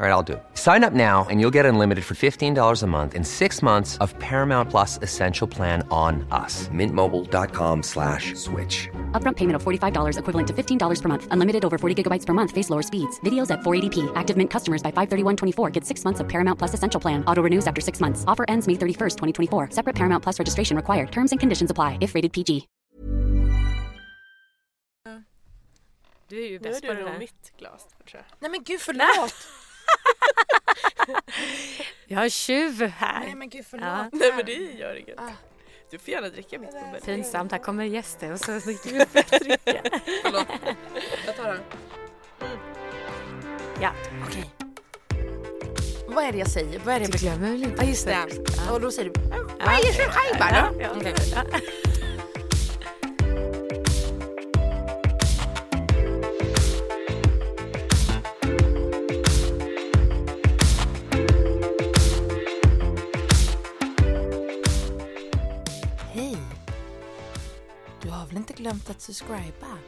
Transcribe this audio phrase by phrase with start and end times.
[0.00, 0.42] All right, I'll do it.
[0.54, 4.16] Sign up now and you'll get unlimited for $15 a month in six months of
[4.20, 6.68] Paramount Plus Essential Plan on us.
[6.68, 8.88] Mintmobile.com slash switch.
[9.10, 11.26] Upfront payment of $45 equivalent to $15 per month.
[11.32, 12.52] Unlimited over 40 gigabytes per month.
[12.52, 13.18] Face lower speeds.
[13.24, 14.12] Videos at 480p.
[14.14, 17.24] Active Mint customers by 531.24 get six months of Paramount Plus Essential Plan.
[17.24, 18.22] Auto renews after six months.
[18.28, 19.70] Offer ends May 31st, 2024.
[19.72, 21.10] Separate Paramount Plus registration required.
[21.10, 22.68] Terms and conditions apply if rated PG.
[26.28, 27.18] Du är ju Nu är bäst på du nog där.
[27.18, 28.24] mitt glas tror jag.
[28.38, 29.34] Nej men gud förlåt!
[32.06, 33.20] Jag har tjuv här.
[33.20, 33.86] Nej men gud förlåt.
[33.86, 34.08] Ja.
[34.12, 35.18] Nej men det gör inget.
[35.20, 35.30] Ah.
[35.90, 37.00] Du får gärna dricka mitt bubbel.
[37.04, 39.80] Pinsamt, här kommer gäster och så dricker vi upp dricka.
[40.24, 40.46] Förlåt.
[41.26, 41.60] Jag tar den.
[43.80, 43.92] Ja,
[44.28, 44.50] Okej.
[46.08, 46.78] Vad är det jag säger?
[46.84, 47.76] Vad är det jag du glömmer väl inte?
[47.84, 48.12] Ja just det.
[48.66, 48.72] Ja.
[48.72, 49.36] Och då säger du Ja.
[49.58, 50.80] Vad är det för skajbar Ja, då?
[50.82, 51.14] ja, Okej.
[51.34, 51.42] ja.
[68.68, 69.78] Glömt att subscriba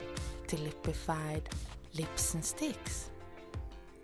[0.46, 1.48] till Lipified
[1.90, 3.10] Lips and Sticks?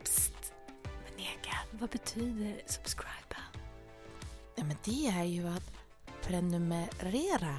[0.05, 0.53] Psst.
[0.83, 3.43] Men Egan, vad betyder subscriba?
[4.55, 5.73] Ja, men det är ju att
[6.23, 7.57] prenumerera.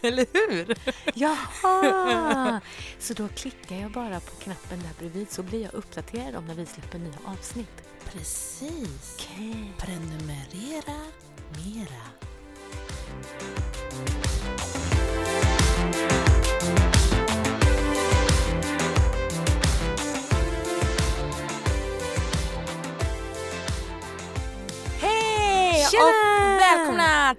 [0.02, 0.78] Eller hur?
[1.14, 2.60] Jaha!
[2.98, 6.54] Så då klickar jag bara på knappen där bredvid så blir jag uppdaterad om när
[6.54, 7.82] vi släpper nya avsnitt.
[8.04, 9.16] Precis.
[9.18, 9.72] Okej.
[9.78, 11.06] Prenumerera
[11.56, 12.25] mera.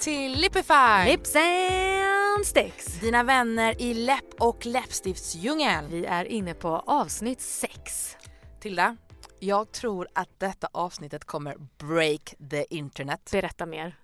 [0.08, 1.06] Till Lipify!
[1.06, 3.00] Lips and sticks.
[3.00, 5.90] Dina vänner i läpp och läppstiftsdjungeln.
[5.90, 8.18] Vi är inne på avsnitt 6.
[8.60, 8.98] Tilda,
[9.40, 13.30] jag tror att detta avsnittet kommer break the internet.
[13.32, 13.96] Berätta mer.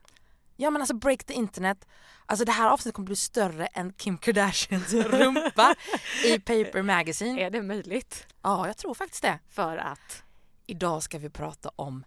[0.56, 1.88] Ja men alltså break the internet.
[2.26, 5.76] Alltså det här avsnittet kommer bli större än Kim Kardashians rumpa
[6.26, 7.42] i Paper Magazine.
[7.42, 8.28] Är det möjligt?
[8.42, 9.40] Ja, jag tror faktiskt det.
[9.50, 10.24] För att?
[10.68, 12.04] Idag ska vi prata om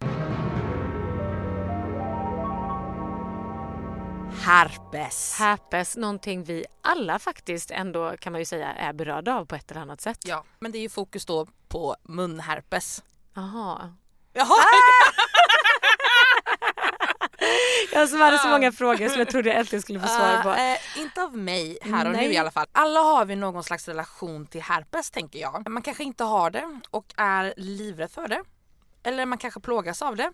[4.45, 5.39] herpes.
[5.39, 9.71] Herpes, någonting vi alla faktiskt ändå kan man ju säga är berörda av på ett
[9.71, 10.19] eller annat sätt.
[10.25, 13.03] Ja, men det är ju fokus då på munherpes.
[13.35, 13.95] Jaha.
[14.33, 14.57] Jaha!
[17.93, 20.51] Jag som hade så många frågor som jag trodde jag äntligen skulle få svar på.
[20.51, 22.33] Eh, eh, inte av mig här och nu Nej.
[22.33, 22.67] i alla fall.
[22.73, 25.69] Alla har vi någon slags relation till herpes tänker jag.
[25.69, 28.43] Man kanske inte har det och är livrädd för det.
[29.03, 30.33] Eller man kanske plågas av det.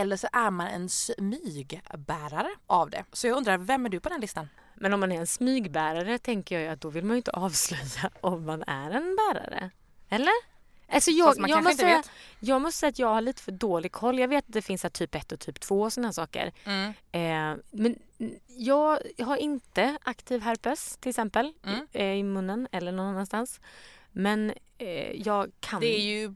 [0.00, 3.04] Eller så är man en smygbärare av det.
[3.12, 4.48] Så jag undrar, vem är du på den listan?
[4.74, 8.10] Men om man är en smygbärare tänker jag att då vill man ju inte avslöja
[8.20, 9.70] om man är en bärare.
[10.08, 10.32] Eller?
[10.92, 12.02] Alltså jag, man jag, måste säga,
[12.40, 14.18] jag måste säga att jag har lite för dålig koll.
[14.18, 16.52] Jag vet att det finns typ 1 och typ 2 och sådana saker.
[16.64, 16.92] Mm.
[17.12, 17.98] Eh, men
[18.46, 21.86] jag har inte aktiv herpes till exempel Mm.
[21.92, 23.60] eh, i munnen eller någon annanstans.
[24.12, 25.80] Men eh, jag kan...
[25.80, 26.34] Det är ju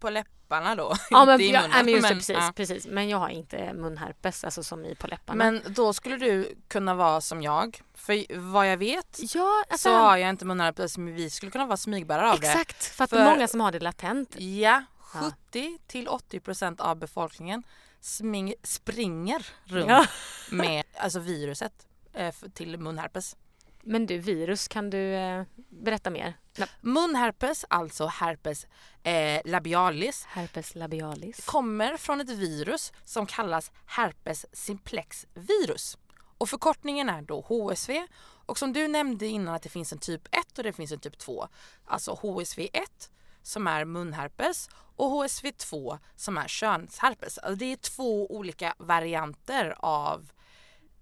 [0.00, 1.84] på läpparna då, ja, men, inte i jag, munnen.
[1.86, 2.52] nej, men det, precis, ja.
[2.56, 2.86] precis.
[2.86, 5.36] Men jag har inte munherpes, alltså som i på läpparna.
[5.44, 7.80] Men då skulle du kunna vara som jag.
[7.94, 11.66] För vad jag vet ja, alltså, så har jag inte munherpes men vi skulle kunna
[11.66, 12.46] vara smygbärare av det.
[12.46, 14.34] Exakt, för att För- många som har det latent.
[14.38, 14.82] Ja,
[15.14, 15.20] Ja.
[15.50, 17.62] 70 till 80 procent av befolkningen
[18.00, 20.06] sming, springer runt Ja.
[20.50, 21.72] med alltså viruset
[22.12, 23.36] eh, till munherpes.
[23.82, 26.34] Men du, virus, kan du eh, berätta mer?
[26.80, 28.66] Munherpes, alltså herpes
[29.02, 31.46] eh, labialis, Herpes labialis.
[31.46, 35.98] kommer från ett virus som kallas herpes simplex virus.
[36.38, 38.06] Och förkortningen är då HSV
[38.46, 41.00] och som du nämnde innan att det finns en typ 1 och det finns en
[41.00, 41.48] typ 2.
[41.84, 43.10] Alltså HSV 1
[43.42, 47.38] som är munherpes och HSV 2 som är könsherpes.
[47.38, 50.32] Alltså det är två olika varianter av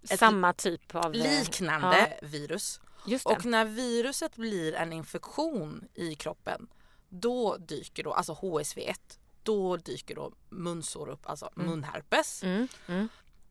[0.02, 1.14] ett Samma typ av...
[1.14, 2.80] eh, liknande virus.
[3.06, 3.30] Ja, det.
[3.30, 6.68] Och när viruset blir en infektion i kroppen
[7.08, 8.94] då dyker då, alltså HSV1,
[9.42, 12.42] då dyker då munsår upp, alltså munherpes.
[12.42, 13.08] Mm, mm.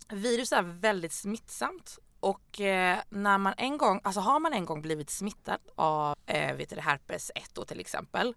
[0.10, 4.82] Virus är väldigt smittsamt och eh, när man en gång, alltså har man en gång
[4.82, 8.36] blivit smittad av eh, vet du, det, herpes 1 då till exempel.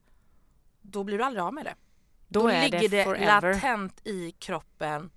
[0.83, 1.75] Då blir du aldrig av med det.
[2.29, 5.11] Då, är ligger det, forever latent i kroppen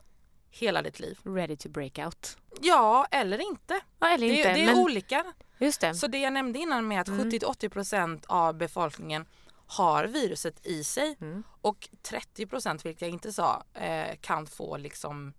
[0.53, 1.19] hela ditt liv.
[1.23, 2.37] ready to break out.
[2.61, 3.79] Ja, eller inte.
[3.99, 4.53] Ja, eller Det, inte.
[4.53, 5.25] det är men, olika.
[5.57, 5.95] just det.
[5.95, 7.31] Så det jag nämnde innan med att Mm.
[7.31, 9.25] 70-80% av befolkningen
[9.67, 11.43] har viruset i sig Mm.
[11.61, 15.33] och 30% vilket jag inte sa eh, kan få liksom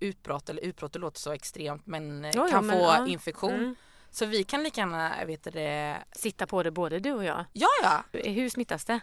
[0.00, 3.06] utbrott eller utbrott det låter så extremt men eh, Jo, jo, kan men, få ja.
[3.06, 3.54] infektion.
[3.54, 3.74] Mm.
[4.10, 7.44] Så vi kan lika gärna, vet det, Sitta på det både du och jag.
[7.52, 8.04] ja ja.
[8.12, 9.00] Hur smittas det?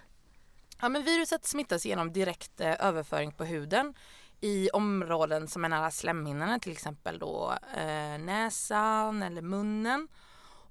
[0.81, 3.93] Ja men viruset smittas genom direkt eh, överföring på huden
[4.41, 10.07] i områden som är nära slemhinnorna till exempel då eh, näsan eller munnen.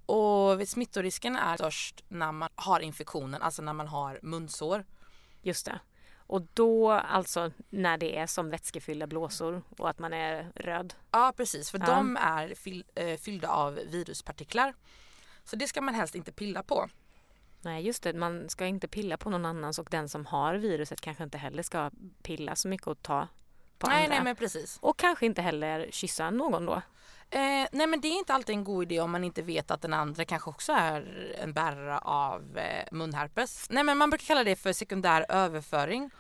[0.07, 4.85] Och smittorisken är störst när man har infektionen, alltså när man har munsår.
[5.43, 5.81] Just det.
[6.17, 10.95] Och då alltså när det är som vätskefyllda blåsor och att man är röd.
[11.11, 11.87] Ja precis, för Ja.
[11.87, 12.55] de är
[12.95, 14.75] eh, fyllda av viruspartiklar.
[15.45, 16.89] Så det ska man helst inte pilla på.
[17.61, 21.01] Nej just det, man ska inte pilla på någon annans och den som har viruset
[21.01, 21.91] kanske inte heller ska
[22.23, 23.29] pilla så mycket och ta
[23.81, 24.15] på nej, andra.
[24.15, 24.79] nej men precis.
[24.83, 26.83] Och kanske inte heller kyssa någon då.
[27.33, 29.83] Eh, nej men det är inte alltid en god idé om man inte vet att
[29.83, 33.67] den andra kanske också är en bärare av eh, munherpes.
[33.71, 36.11] Nej men man brukar kalla det för sekundär överföring.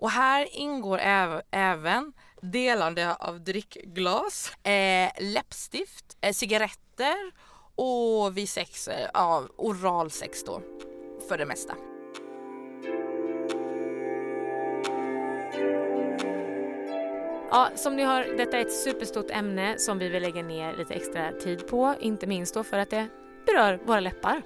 [0.00, 2.12] Och här ingår äv- även
[2.42, 7.16] delande av drickglas, eh, läppstift, eh, cigaretter
[7.74, 9.10] och vid sex, eh,
[9.56, 10.62] oralsex då
[11.28, 11.74] för det mesta.
[17.50, 20.94] Ja, som ni hör, detta är ett superstort ämne som vi vill lägga ner lite
[20.94, 21.94] extra tid på.
[22.00, 23.08] Inte minst då för att det
[23.46, 24.42] berör våra läppar.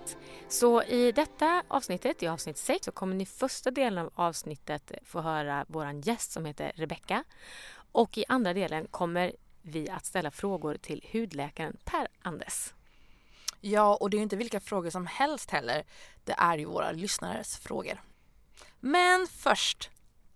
[0.48, 5.20] Så i detta avsnittet, i avsnitt 6, så kommer ni första delen av avsnittet få
[5.20, 7.24] höra vår gäst som heter Rebecca.
[7.92, 9.32] Och i andra delen kommer
[9.62, 12.74] vi att ställa frågor till hudläkaren Per Andes.
[13.60, 15.84] Ja, och det är ju inte vilka frågor som helst heller.
[16.24, 18.00] Det är ju våra lyssnares frågor.
[18.80, 19.90] Men först,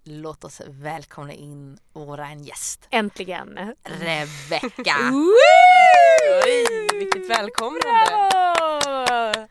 [0.06, 2.88] låt oss välkomna in våran gäst.
[2.90, 3.58] Äntligen!
[3.84, 4.96] Rebecca.
[6.44, 8.06] Oj, vilket välkomnande!
[8.06, 9.48] Bravo!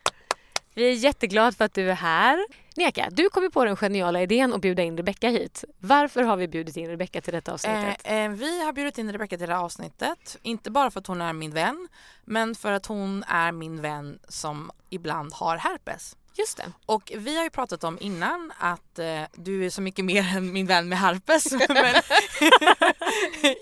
[0.74, 2.46] Vi är jätteglada för att du är här.
[2.76, 5.64] Neka, du kom ju på den geniala idén att bjuda in Rebecca hit.
[5.80, 8.02] Varför har vi bjudit in Rebecca till detta avsnittet?
[8.04, 10.38] Eh, eh, vi har bjudit in Rebecca till det här avsnittet.
[10.42, 11.88] Inte bara för att hon är min vän,
[12.26, 16.16] men för att hon är min vän som ibland har herpes.
[16.38, 16.72] Just det.
[16.86, 20.54] Och vi har ju pratat om innan att eh, du är så mycket mer än
[20.54, 21.52] min vän med herpes.
[21.70, 21.96] men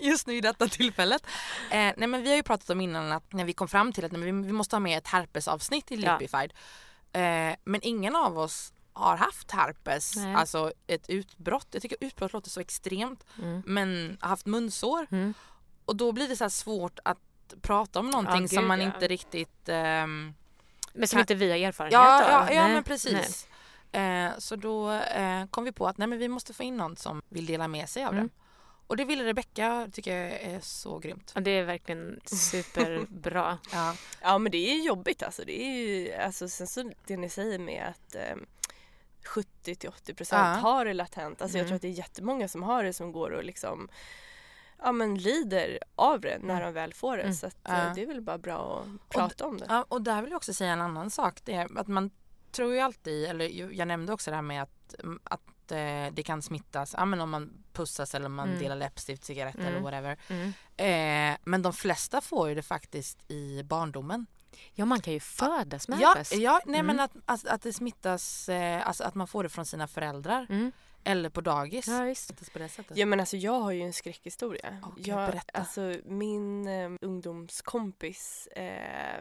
[0.00, 1.26] just nu i detta tillfället.
[1.70, 4.04] Eh, nej men vi har ju pratat om innan att när vi kom fram till
[4.04, 6.18] att nej, vi, vi måste ha med ett herpesavsnitt i Ja.
[6.18, 6.52] Lipified.
[7.12, 10.34] Eh, men ingen av oss har haft herpes, Nej.
[10.34, 11.68] alltså ett utbrott.
[11.70, 13.24] Jag tycker utbrott låter så extremt.
[13.42, 13.62] Mm.
[13.66, 15.06] Men har haft munsår.
[15.10, 15.34] Mm.
[15.84, 17.18] Och då blir det så svårt att
[17.62, 18.86] prata om någonting Ja, som gud, man ja.
[18.86, 20.34] inte riktigt ehm,
[20.94, 22.30] Men som Kan- inte vi har erfarenhet Ja, av.
[22.30, 22.74] ja, ja Nej.
[22.74, 23.48] men precis.
[23.92, 26.96] Eh, så då eh, kom vi på att nej, men vi måste få in någon
[26.96, 28.24] som vill dela med sig av Mm.
[28.26, 28.32] det.
[28.86, 31.32] Och det ville Rebecca, tycker jag är så grymt.
[31.34, 33.58] Ja, det är verkligen superbra.
[33.72, 33.94] Ja.
[34.22, 35.42] Ja men det är jobbigt alltså.
[35.46, 38.36] Det är ju, alltså sen så det ni säger med att eh,
[39.24, 40.60] 70 till 80 procent Ja.
[40.70, 41.42] har det latent.
[41.42, 41.68] Alltså jag Mm.
[41.68, 43.88] tror att det är jättemånga som har det som går och liksom
[44.84, 47.22] ja men lider av det när de väl får det.
[47.22, 47.34] Mm.
[47.34, 47.86] Så att, Ja.
[47.88, 49.66] eh, det är väl bara bra att prata om det.
[49.68, 51.40] Ja, och där vill jag också säga en annan sak.
[51.44, 52.10] Det är att man
[52.52, 56.42] tror ju alltid, eller jag nämnde också det här med att, att eh, det kan
[56.42, 58.60] smittas, ja, men om man pussas eller om man Mm.
[58.60, 59.72] delar läppstift, cigaretter Mm.
[59.72, 60.18] eller whatever.
[60.28, 60.52] Mm.
[61.32, 64.26] Eh, men de flesta får ju det faktiskt i barndomen.
[64.74, 66.32] Ja, man kan ju födas med Ja, herpes.
[66.32, 66.96] ja nej Mm.
[66.96, 70.46] men att, att, att det smittas, eh, alltså att man får det från sina föräldrar
[70.50, 70.72] Mm.
[71.04, 71.88] Eller på dagis.
[71.88, 72.14] Ja.
[72.14, 72.96] Smittas på det sättet.
[72.96, 74.76] Ja men alltså jag har ju en skräckhistoria.
[74.96, 75.58] Gud, jag, berätta.
[75.58, 79.20] alltså, min eh, ungdomskompis eh,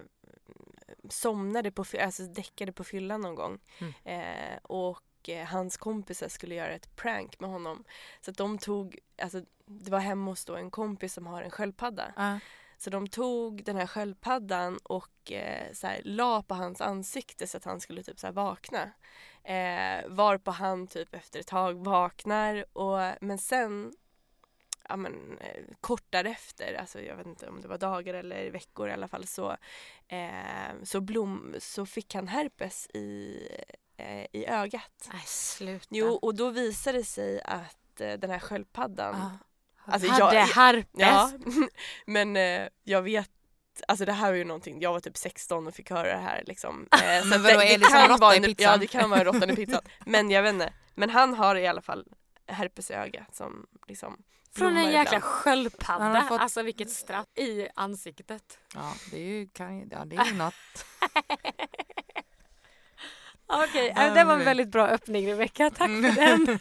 [1.09, 3.59] somnade på, alltså däckade på fyllan någon gång.
[3.79, 3.93] Mm.
[4.03, 7.83] Eh, och eh, hans kompisar skulle göra ett prank med honom.
[8.21, 11.51] Så att de tog, alltså det var hemma hos då en kompis som har en
[11.51, 12.13] sköldpadda.
[12.15, 12.39] Ja.
[12.83, 17.57] Så de tog den här sköldpaddan och eh, så här, la på hans ansikte så
[17.57, 18.91] att han skulle typ så här, vakna.
[19.43, 23.93] Eh, varpå han typ efter ett tag vaknar och men sen
[24.89, 28.89] ja, men, eh, kort därefter, alltså jag vet inte om det var dagar eller veckor
[28.89, 29.57] i alla fall så,
[30.07, 33.39] eh, så, blom, så fick han herpes i,
[33.97, 35.09] eh, i ögat.
[35.13, 35.85] Nej, sluta.
[35.89, 39.37] Jo, och då visade det sig att eh, den här sköldpaddan Ja.
[39.85, 40.89] Alltså, Hade jag- herpes.
[40.93, 41.31] Ja,
[42.05, 43.29] men eh, jag vet
[43.87, 46.43] Alltså det här var ju någonting, jag var typ 16 och fick höra det här
[46.47, 46.87] liksom.
[47.03, 48.71] Eh, Men vadå, är det som kan råtta vara i en- pizzan?
[48.71, 49.81] Ja det kan vara råttan i pizzan.
[50.05, 50.73] Men jag vet inte.
[50.95, 52.05] Men han har i alla fall
[52.47, 54.17] herpes i ögat som liksom
[54.55, 55.23] Från en jäkla ibland.
[55.23, 56.03] sköldpadda.
[56.03, 58.59] Han har fått- Alltså vilket straff i ansiktet.
[58.75, 60.53] Ja, det är ju, kan, ja, det är ju något.
[63.47, 65.69] Okej, äh, det var en väldigt bra öppning Rebecka.
[65.69, 66.59] Tack för den.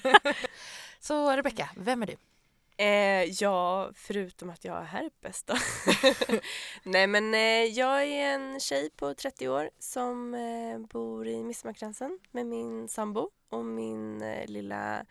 [1.00, 2.16] Så Rebecka, vem är du?
[2.76, 5.54] Eh, ja, förutom att jag har herpes då.
[6.82, 12.18] Nej men eh, jag är en tjej på 30 år som eh, bor i Midsommarkransen
[12.30, 15.06] med min sambo och min eh, lilla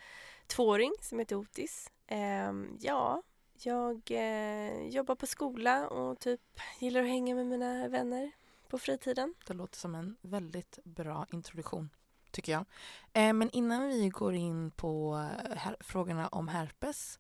[0.48, 1.92] tvååring som heter Otis.
[2.08, 6.42] Eh, ja, jag eh, jobbar på skola och typ
[6.80, 8.32] gillar att hänga med mina vänner
[8.68, 9.34] på fritiden.
[9.48, 11.90] Det låter som en väldigt bra introduktion,
[12.32, 12.66] tycker jag.
[13.14, 15.26] Eh, men innan vi går in på
[15.80, 17.20] frågorna om herpes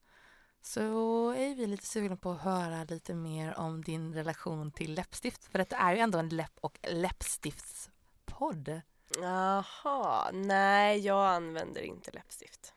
[0.61, 5.45] så är vi lite sugna på att höra lite mer om din relation till läppstift.
[5.45, 8.81] För detta är ju ändå en läpp och läppstiftspodd.
[9.21, 12.73] Jaha, nej jag använder inte läppstift.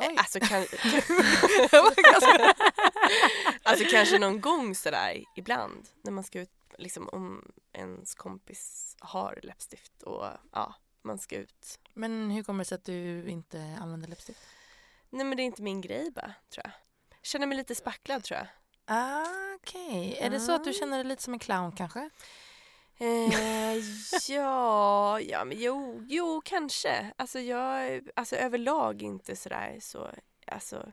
[0.00, 0.16] Eh, Oj.
[0.18, 0.58] Alltså, kan,
[3.62, 9.38] alltså kanske någon gång sådär ibland när man ska ut, liksom om ens kompis har
[9.42, 11.78] läppstift och ja, man ska ut.
[11.94, 14.40] Men hur kommer det sig att du inte använder läppstift?
[15.10, 16.72] Nej men det är inte min grej bara, tror jag.
[17.22, 18.46] Känner mig lite spacklad tror jag.
[18.86, 22.10] Ah, Okej, är det så att du känner dig lite som en clown kanske?
[23.00, 23.78] Eh,
[24.28, 27.12] ja, ja men jo, jo kanske.
[27.16, 30.10] Alltså jag är alltså, överlag inte sådär så
[30.46, 30.92] alltså,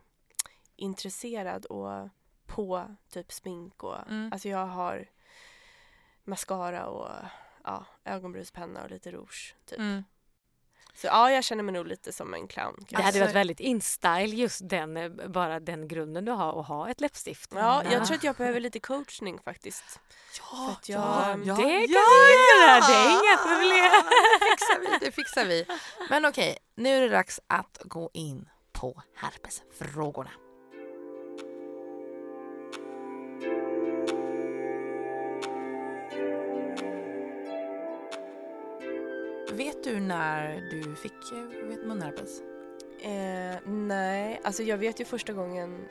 [0.76, 2.10] intresserad och
[2.46, 4.30] på typ smink och Mm.
[4.34, 5.08] alltså jag har
[6.24, 7.10] mascara och
[7.64, 9.80] ja, ögonbrynspenna och lite rouge typ.
[9.80, 10.04] Mm.
[10.96, 12.76] Så ja, jag känner mig nog lite som en clown.
[12.80, 13.04] Det kanske.
[13.06, 17.02] hade varit väldigt in-style just den, eh, bara den grunden du har att ha ett
[17.02, 17.52] läppstift.
[17.56, 20.00] Ja, jag tror att jag behöver lite coachning faktiskt.
[20.38, 23.92] Ja, För att jag- Det kan vi göra, det är inga problem.
[24.40, 25.66] Det fixar vi, det fixar vi.
[26.10, 30.30] Men okej, nu är det dags att gå in på herpesfrågorna.
[39.56, 42.42] Vet du när du fick eh, munherpes?
[43.02, 45.88] Eh, nej, alltså jag vet ju första gången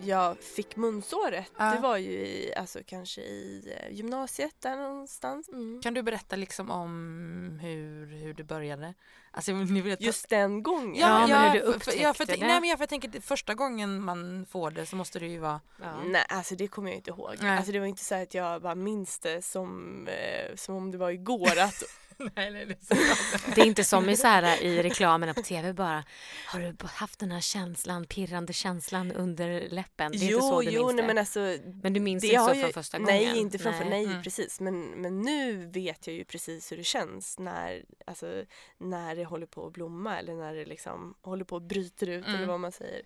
[0.00, 1.52] jag fick munsåret.
[1.58, 1.64] Ja.
[1.74, 5.48] Det var ju i, alltså kanske i eh, gymnasiet där någonstans.
[5.48, 5.80] Mm.
[5.82, 8.94] Kan du berätta liksom om hur, hur det började?
[9.30, 10.94] Alltså, ni vet, Just den gången.
[10.94, 12.36] Ja, men hur du upptäckte ja, för, det.
[12.36, 15.38] Nej, men jag, för jag tänker första gången man får det så måste det ju
[15.38, 15.60] vara...
[15.82, 16.02] Ja.
[16.06, 17.34] Nej, alltså det kommer jag inte ihåg.
[17.40, 17.56] Nej.
[17.56, 20.98] Alltså det var inte så att jag bara minns det som, eh, som om det
[20.98, 21.58] var igår.
[21.58, 21.82] Att,
[22.36, 25.42] nej, nej, det är så Det är inte som i, så här, i reklamerna på
[25.42, 26.04] tv bara.
[26.46, 30.12] Har du haft den här känslan, pirrande känslan under läppen?
[30.12, 31.06] Det är jo, inte så du jo, minns nej, det.
[31.06, 31.56] men alltså.
[31.82, 33.36] Men du minns det inte så ju- från första nej, gången?
[33.40, 34.22] Inte från, nej, Mm.
[34.22, 34.60] precis.
[34.60, 38.44] Men, men nu vet jag ju precis hur det känns när, alltså,
[38.78, 42.24] när det håller på att blomma eller när det liksom håller på att bryta ut
[42.26, 42.36] Mm.
[42.36, 43.02] eller vad man säger.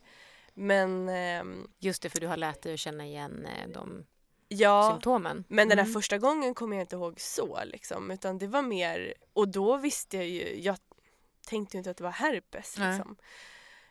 [0.54, 4.04] Men ehm, Just det, för du har lärt dig att känna igen eh, de
[4.52, 5.44] ja, symptomen.
[5.49, 5.92] men den där Mm.
[5.94, 8.11] första gången kommer jag inte ihåg så liksom.
[8.11, 10.76] Utan det var mer, och då visste jag ju, jag
[11.47, 12.92] tänkte ju inte att det var herpes Nej.
[12.92, 13.16] liksom.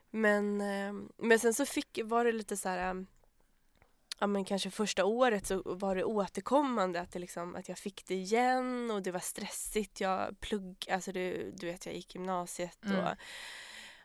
[0.09, 3.07] Men, ehm, men sen så fick, var det lite så här ehm,
[4.19, 8.05] ja men kanske första året så var det återkommande att, det liksom, att jag fick
[8.07, 10.01] det igen och det var stressigt.
[10.01, 13.15] Jag plugg, alltså det, du vet jag gick gymnasiet och Mm.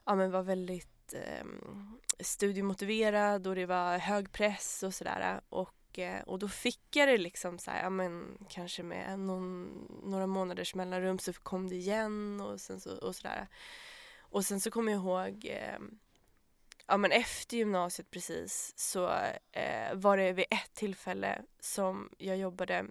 [0.05, 5.41] ja, men var väldigt um, studiemotiverad och det var hög press och sådär.
[5.49, 5.86] Och, eh,
[6.26, 9.67] och då fick jag det liksom så här, ja men kanske med någon,
[10.05, 13.49] några månaders mellanrum så kom det igen och, sen så, och sådär.
[14.19, 15.79] Och sen så kommer jag ihåg eh,
[16.87, 19.11] ja men efter gymnasiet precis så
[19.53, 22.87] eh, var det vid ett tillfälle som jag jobbade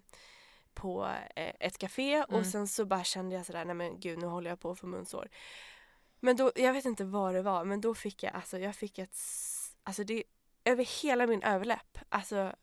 [0.73, 2.39] på eh, ett café Mm.
[2.39, 4.79] och sen så bara kände jag sådär, nej men gud nu håller jag på att
[4.79, 5.29] få munsår.
[6.19, 8.99] Men då, jag vet inte vad det var, men då fick jag, alltså jag fick
[8.99, 9.17] ett,
[9.83, 10.23] alltså det,
[10.65, 12.55] över hela min överläpp, alltså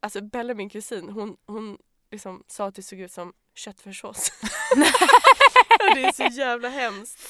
[0.00, 1.78] alltså Bella min kusin, hon, hon
[2.10, 4.32] liksom sa att det såg ut som köttfärssås.
[5.94, 7.28] Det är så jävla hemskt.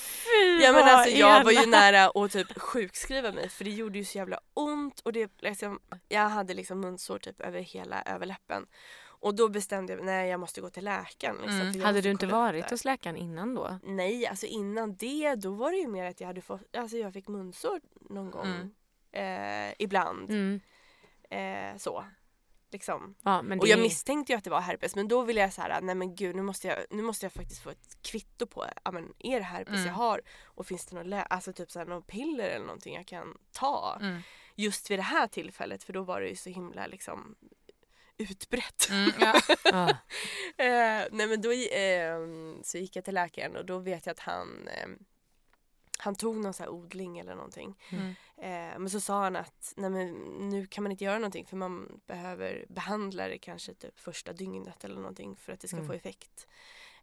[0.62, 4.04] Ja men alltså jag var ju nära att typ sjukskriva mig för det gjorde ju
[4.04, 8.66] så jävla ont och det liksom, jag hade liksom munsår typ över hela överläppen.
[9.02, 11.36] Och då bestämde jag mig, nej jag måste gå till läkaren.
[11.36, 11.80] Liksom, Mm.
[11.80, 13.78] Hade du inte varit hos läkaren innan då?
[13.82, 17.12] Nej, alltså innan det då var det ju mer att jag hade fått, alltså jag
[17.12, 18.70] fick munsår någon gång.
[19.12, 20.30] Eh, ibland.
[20.30, 20.60] Mm.
[21.30, 22.04] Eh, så.
[22.72, 23.14] Liksom.
[23.22, 25.52] Ja, men Och det jag misstänkte ju att det var herpes men då ville jag
[25.52, 28.46] så här, nej men gud nu måste jag, nu måste jag faktiskt få ett kvitto
[28.46, 29.86] på, ja men är det herpes Mm.
[29.86, 30.20] jag har?
[30.44, 33.38] Och finns det något, lä- alltså typ så här, något piller eller någonting jag kan
[33.52, 33.98] ta?
[34.00, 34.20] Mm.
[34.54, 37.36] Just vid det här tillfället för då var det ju så himla liksom
[38.16, 38.88] utbrett.
[38.90, 39.10] Mm,
[39.64, 39.88] ja.
[40.56, 42.18] Eh, nej men då eh,
[42.62, 44.88] så gick jag till läkaren och då vet jag att han eh,
[46.00, 47.78] han tog någon så odling eller någonting.
[47.90, 48.08] Mm.
[48.36, 50.10] Eh, men så sa han att nej men
[50.48, 54.84] nu kan man inte göra någonting för man behöver behandla det kanske typ första dygnet
[54.84, 55.88] eller någonting för att det ska Mm.
[55.88, 56.46] få effekt.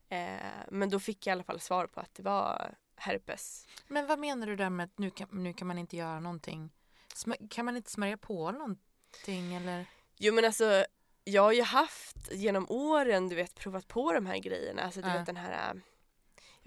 [0.09, 0.37] Eh,
[0.71, 3.67] men då fick jag i alla fall svar på att det var herpes.
[3.87, 6.69] Men vad menar du där med att nu kan, nu kan man inte göra någonting?
[7.15, 9.85] Sm- kan man inte smörja på någonting eller?
[10.17, 10.85] Jo men alltså
[11.23, 14.81] jag har ju haft genom åren du vet provat på de här grejerna.
[14.81, 15.13] Alltså du Ja.
[15.13, 15.81] vet den här äh,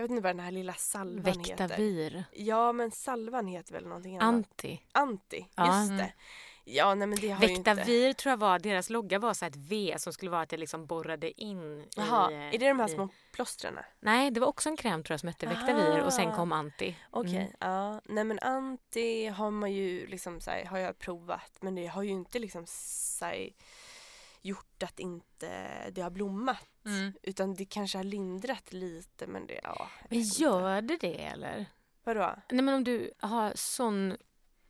[0.00, 1.68] jag vet inte vad den här lilla salvan heter.
[1.68, 2.24] Vektavir.
[2.32, 4.34] Ja men salvan heter väl någonting annat.
[4.34, 4.80] Anti.
[4.92, 5.66] Anti, Ja.
[5.66, 5.96] just Mm.
[5.98, 6.12] det.
[6.64, 7.74] Ja nej men det har ju inte.
[7.74, 10.56] Vektavir tror jag var, deras logga var så ett V som skulle vara att det
[10.56, 12.34] liksom borrade in Jaha, i...
[12.34, 13.78] är det de här i- små plåstren?
[14.00, 16.36] Nej, det var också en kräm tror jag som hette Vektavir och sen Aha.
[16.36, 16.96] kom Anti.
[17.10, 17.52] Okej, Mm.
[17.60, 18.00] ja.
[18.04, 22.02] Nej men anti har man ju liksom så här, har jag provat men det har
[22.02, 23.48] ju inte liksom så här,
[24.42, 25.50] gjort att inte
[25.90, 26.69] det har blommat.
[26.84, 27.12] Mm.
[27.22, 29.88] Utan det kanske har lindrat lite men det, ja.
[30.10, 31.66] Men gör det det eller?
[32.04, 32.34] Vadå?
[32.50, 34.16] Nej men om du har sån,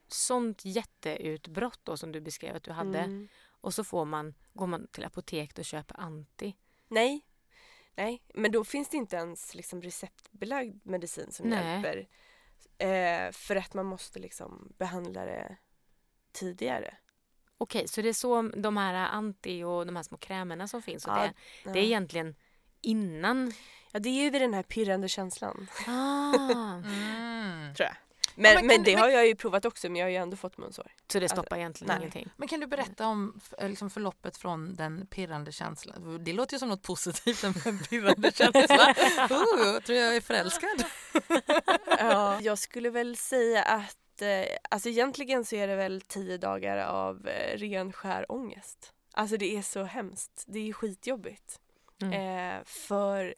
[0.08, 3.28] sånt jätteutbrott då som du beskrev att du hade Mm.
[3.60, 6.56] och så får man, går man till apoteket och köper Anti.
[6.88, 7.26] Nej.
[7.94, 11.72] Nej, men då finns det inte ens liksom receptbelagd medicin som Nej.
[11.72, 12.08] hjälper.
[12.78, 15.56] Eh, för att man måste liksom behandla det
[16.32, 16.96] tidigare.
[17.62, 21.06] Okej, så det är så de här Anti och de här små krämerna som finns
[21.06, 21.28] och Ja,
[21.64, 22.34] det, det är egentligen
[22.80, 23.52] innan?
[23.92, 25.68] Ja, det är ju vid den här pirrande känslan.
[25.86, 27.74] Ah, Mm.
[27.74, 27.96] Tror jag.
[28.34, 30.36] Men, men men, det men- har jag ju provat också men jag har ju ändå
[30.36, 30.92] fått munsår.
[31.12, 31.96] så det Alltså, stoppar egentligen nej.
[31.98, 32.30] ingenting?
[32.36, 36.24] Men kan du berätta om liksom förloppet från den pirrande känslan?
[36.24, 38.94] Det låter ju som något positivt, en pirrande känsla.
[39.30, 40.84] Oh, jag tror jag är förälskad.
[41.98, 42.40] Ja.
[42.40, 47.28] Jag skulle väl säga att eh, alltså egentligen så är det väl tio dagar av
[47.28, 48.94] eh, ren skär ångest.
[49.12, 50.44] Alltså det är så hemskt.
[50.46, 51.60] Det är skitjobbigt.
[52.02, 52.12] Mm.
[52.12, 53.34] Eh, för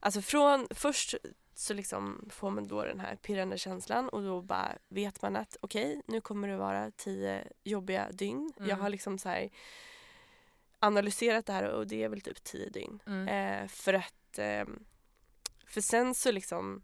[0.00, 1.14] alltså från först
[1.54, 5.56] så liksom får man då den här pirrande känslan och då bara vet man att
[5.60, 8.52] okej nu kommer det vara tio jobbiga dygn.
[8.56, 8.70] Mm.
[8.70, 9.50] Jag har liksom så här
[10.78, 13.02] analyserat det här och det är väl typ tio dygn.
[13.06, 13.28] Mm.
[13.28, 14.84] Eh, för att ehm,
[15.66, 16.82] för sen så liksom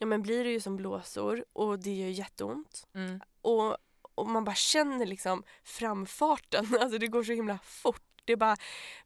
[0.00, 2.86] ja men blir det ju som blåsor och det gör jätteont.
[2.94, 3.20] Mm.
[3.42, 3.76] Och,
[4.14, 8.02] och man bara känner liksom framfarten, alltså det går så himla fort.
[8.24, 8.56] Det bara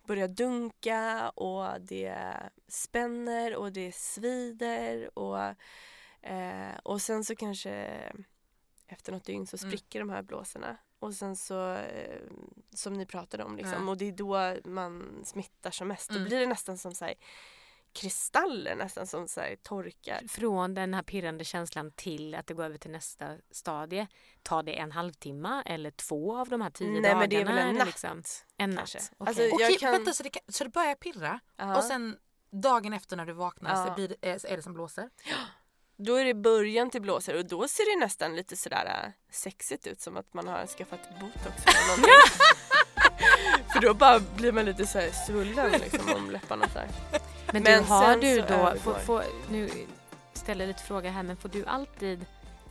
[0.07, 2.17] börjar dunka och det
[2.69, 5.41] spänner och det svider och,
[6.23, 7.71] eh, och sen så kanske
[8.87, 9.71] efter något dygn så Mm.
[9.71, 10.77] spricker de här blåsorna.
[10.99, 12.21] Och sen så, eh,
[12.75, 13.91] som ni pratade om liksom, Ja.
[13.91, 16.11] och det är då man smittar som mest.
[16.11, 16.23] Mm.
[16.23, 17.15] Då blir det nästan som så här,
[17.95, 20.23] kristaller nästan som så här, torkar.
[20.29, 24.07] Från den här pirrande känslan till att det går över till nästa stadie.
[24.43, 27.21] Tar det en halvtimme eller två av de här tio Nej dagarna?
[27.21, 27.87] men det är väl en natt.
[27.87, 28.23] Liksom?
[28.57, 28.79] En natt?
[28.79, 28.99] kanske.
[28.99, 29.29] okej.
[29.29, 31.77] Alltså, jag Okej, kan- vänta, så det, kan, så det börjar pirra Ja.
[31.77, 32.17] och sen
[32.51, 33.87] dagen efter när du vaknar Ja.
[33.87, 35.11] så blir det, är, är det som blåser?
[35.97, 39.87] Då är det början till blåsor och då ser det nästan lite sådär äh, sexigt
[39.87, 42.15] ut som att man har skaffat botox eller någonting.
[43.73, 46.89] För då bara blir man lite så här svullen liksom om läpparna så här.
[47.53, 49.71] Men, Men du, har du då, får, får, nu
[50.33, 52.27] ställer jag lite fråga här, men får du alltid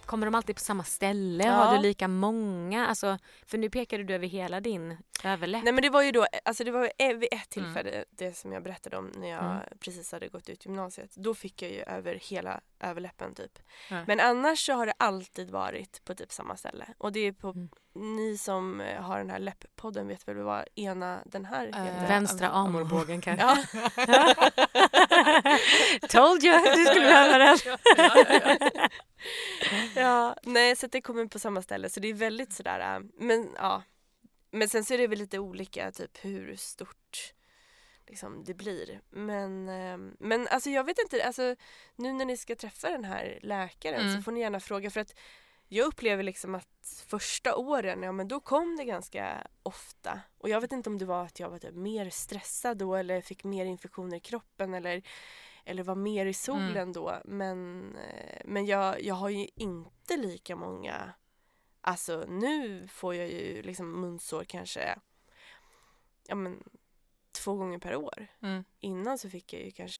[0.05, 1.43] Kommer de alltid på samma ställe?
[1.43, 1.51] Ja.
[1.53, 2.87] Har du lika många?
[2.87, 5.63] Alltså, för nu pekade du över hela din överläpp.
[5.63, 8.51] Nej men det var ju då, alltså det var ju vid ett tillfälle det som
[8.51, 9.59] jag berättade om när jag Mm.
[9.79, 11.15] precis hade gått ut gymnasiet.
[11.15, 13.59] Då fick jag ju över hela överläppen typ.
[13.89, 14.03] Ja.
[14.07, 16.85] Men annars så har det alltid varit på typ samma ställe.
[16.97, 17.69] Och det är på, Mm.
[18.17, 22.07] ni som eh, har den här läpppodden vet väl vad ena den här Eh, heter?
[22.07, 23.45] Vänstra amorbågen kanske?
[23.45, 23.57] Ja.
[26.09, 27.57] Told you du skulle behöva den.
[29.95, 32.99] ja, nej så att det kommer på samma ställe så det är väldigt sådär, äh,
[33.17, 33.83] men ja.
[34.51, 37.33] Men sen så är det väl lite olika typ hur stort
[38.13, 39.01] liksom, det blir.
[39.09, 41.55] Men, eh, men alltså jag vet inte, alltså
[41.95, 44.15] nu när ni ska träffa den här läkaren Mm.
[44.15, 45.15] så får ni gärna fråga för att
[45.67, 50.21] jag upplever liksom att första åren, ja men då kom det ganska ofta.
[50.37, 53.21] Och jag vet inte om det var att jag var typ mer stressad då eller
[53.21, 55.01] fick mer infektioner i kroppen eller,
[55.65, 56.93] eller var mer i solen Mm.
[56.93, 57.21] då.
[57.25, 61.13] Men, eh, men jag, jag har ju inte lika många,
[61.81, 64.99] alltså nu får jag ju liksom munsår kanske
[66.27, 66.63] ja men
[67.33, 68.27] två gånger per år.
[68.43, 68.63] Mm.
[68.79, 69.99] Innan så fick jag ju kanske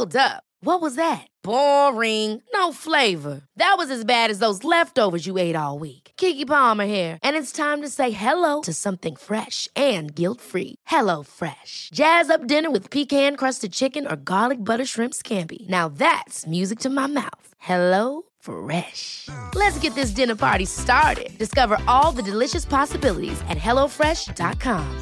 [0.00, 0.44] Hold up.
[0.62, 1.26] What was that?
[1.42, 2.42] Boring.
[2.54, 3.40] No flavor.
[3.56, 6.12] That was as bad as those leftovers you ate all week.
[6.16, 10.74] Kiki Palmer here, and it's time to say hello to something fresh and guilt-free.
[10.86, 11.90] Hello Fresh.
[11.92, 15.68] Jazz up dinner with pecan-crusted chicken or garlic butter shrimp scampi.
[15.68, 17.54] Now that's music to my mouth.
[17.58, 19.28] Hello Fresh.
[19.54, 21.36] Let's get this dinner party started.
[21.38, 25.00] Discover all the delicious possibilities at hellofresh.com.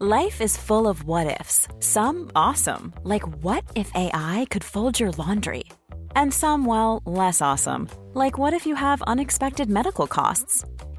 [0.00, 1.68] Life is full of what ifs.
[1.78, 5.62] Some awesome, like what if AI could fold your laundry?
[6.16, 10.64] And some, well, less awesome, like what if you have unexpected medical costs?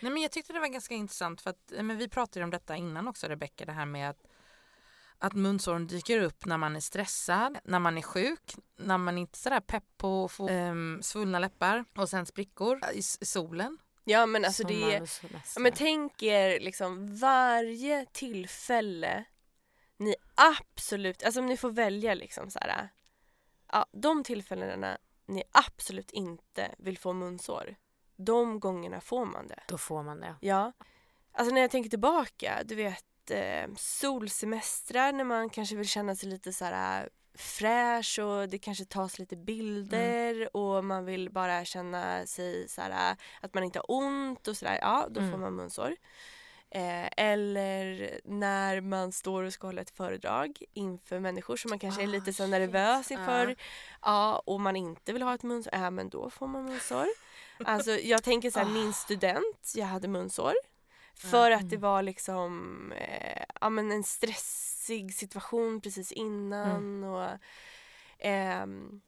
[0.00, 2.76] Nej, men jag tyckte det var ganska intressant för att men vi pratade om detta
[2.76, 4.26] innan också Rebecka, det här med att,
[5.18, 9.36] att munsåren dyker upp när man är stressad, när man är sjuk, när man inte
[9.36, 13.78] är sådär pepp på att få ehm, svullna läppar och sen sprickor i, i solen.
[14.04, 15.08] Ja men alltså det är,
[15.54, 19.24] ja, men tänk er liksom varje tillfälle
[20.00, 22.88] ni absolut, alltså om ni får välja liksom så här,
[23.72, 27.76] ja, de tillfällena ni absolut inte vill få munsår,
[28.24, 29.60] de gångerna får man det.
[29.68, 30.34] Då får man det.
[30.40, 30.72] Ja.
[31.32, 36.28] Alltså när jag tänker tillbaka, du vet eh, solsemestrar när man kanske vill känna sig
[36.28, 42.26] lite så här fräsch och det kanske tas lite bilder och man vill bara känna
[42.26, 44.78] sig så här att man inte har ont och sådär.
[44.80, 45.40] Ja, då får Mm.
[45.40, 45.96] man munsår.
[46.70, 52.02] Eh, eller när man står och ska hålla ett föredrag inför människor som man kanske
[52.02, 52.50] är Ah, lite så shit.
[52.50, 53.56] nervös inför.
[54.02, 57.06] Ja, och man inte vill ha ett munsår, ja men då får man munsår.
[57.64, 60.54] Alltså jag tänker så här, min student, jag hade munsår.
[61.14, 67.04] För att det var liksom eh, ja, men en stressig situation precis innan.
[67.04, 67.28] Och,
[68.18, 69.00] ehm,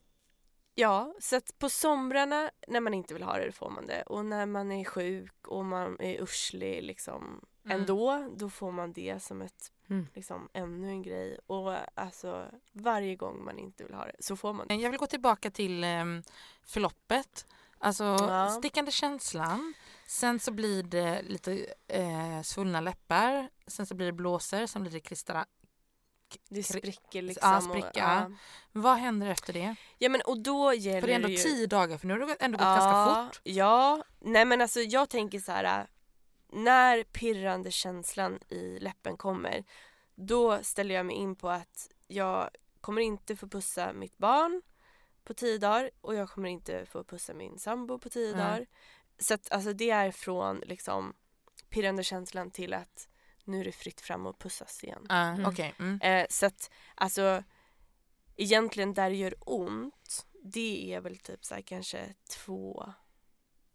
[0.75, 4.03] ja, så att på somrarna när man inte vill ha det, då får man det.
[4.03, 7.81] Och när man är sjuk och man är urslig liksom, Mm.
[7.81, 10.07] ändå, då får man det som ett, Mm.
[10.15, 11.38] liksom, ännu en grej.
[11.47, 14.75] Och alltså varje gång man inte vill ha det så får man det.
[14.75, 16.23] Jag vill gå tillbaka till ehm,
[16.67, 17.47] förloppet.
[17.83, 18.51] Alltså Ja.
[18.51, 19.75] stickande känslan.
[20.07, 23.49] Sen så blir det lite eh, svullna läppar.
[23.66, 24.66] Sen så blir det blåsor.
[24.66, 25.45] Sen blir det kristall.
[26.49, 27.51] Det spricker liksom.
[27.51, 27.90] Ja, och- spricka.
[27.95, 28.31] ja.
[28.73, 29.77] Vad händer efter det?
[29.99, 31.37] ja men och då gäller För det är ändå ju...
[31.37, 33.40] tio dagar för nu har det ändå gått ganska fort.
[33.45, 35.87] Ja, nej men alltså jag tänker så här.
[36.53, 39.64] När pirrande känslan i läppen kommer
[40.14, 44.62] då ställer jag mig in på att jag kommer inte få pussa mitt barn
[45.24, 48.38] på tio dagar och jag kommer inte få pussa min sambo på tio Mm.
[48.38, 48.66] dagar.
[49.18, 51.14] Så att alltså det är från liksom
[51.68, 53.08] pirrande känslan till att
[53.44, 55.06] nu är det fritt fram och pussas igen.
[55.08, 55.46] Ja, Mm.
[55.46, 55.74] Okej.
[55.78, 56.00] Mm.
[56.00, 57.44] Eh, så att alltså
[58.37, 62.92] egentligen där det gör ont det är väl typ så här kanske två,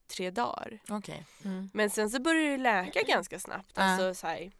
[0.08, 0.80] tre dagar.
[0.90, 1.26] Okej.
[1.46, 1.70] Mm.
[1.74, 3.72] Men sen så börjar det läka ganska snabbt.
[3.76, 3.82] Ja.
[3.84, 4.52] Alltså så här.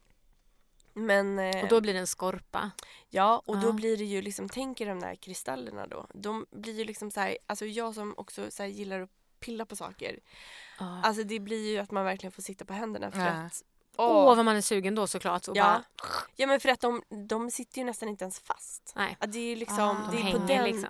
[1.00, 2.72] Men eh, Och då blir det en skorpa.
[3.10, 3.72] ja och då Ja.
[3.72, 6.08] blir det ju liksom, tänk er de där kristallerna då.
[6.14, 9.66] De blir ju liksom så här, alltså jag som också så här, gillar att pilla
[9.66, 10.20] på saker.
[10.80, 13.26] Åh, Alltså det blir ju att man verkligen får sitta på händerna för Ja.
[13.28, 13.64] att
[14.00, 15.48] Åh, vad man är sugen då såklart.
[15.48, 15.64] Och Ja.
[15.64, 15.84] bara,
[16.36, 18.94] Ja men för att de, de sitter ju nästan inte ens fast.
[18.96, 19.18] nej.
[19.20, 20.12] Ja, det är ju liksom, Ah.
[20.12, 20.90] De det är på hänger den, liksom.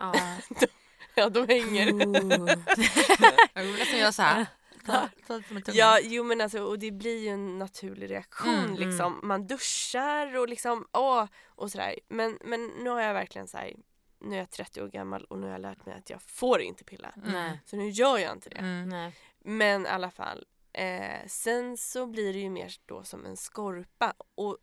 [0.60, 0.68] Ja.
[1.16, 1.86] ja de hänger.
[3.54, 4.46] Jag vill nästan göra så
[5.74, 8.90] Ja, jo men alltså och det blir ju en naturlig reaktion Mm, mm.
[8.90, 9.20] liksom.
[9.24, 11.96] Man duschar och liksom åh och sådär.
[12.08, 13.74] Men, men nu har jag verkligen så här,
[14.20, 16.62] nu är jag 30 år gammal och nu har jag lärt mig att jag får
[16.62, 17.14] inte pilla.
[17.24, 17.60] Nej.
[17.66, 18.58] Så nu gör jag inte det.
[18.58, 19.12] Mm.
[19.40, 20.46] Men i alla fall.
[20.74, 24.58] Eh, sen så blir det ju mer då som en skorpa och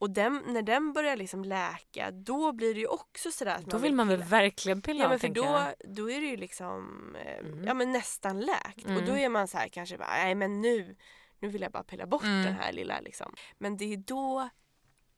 [0.00, 3.78] och den, när den börjar liksom läka då blir det ju också sådär att Då
[3.78, 5.74] vill man väl verkligen pilla Ja men för då, jag.
[5.96, 7.64] då är det ju liksom eh, Mm.
[7.64, 9.06] ja, men nästan läkt och Mm.
[9.06, 10.96] då är man så här kanske bara, nej men nu,
[11.40, 12.42] nu vill jag bara pilla bort Mm.
[12.44, 13.34] den här lilla liksom.
[13.58, 14.48] Men det är då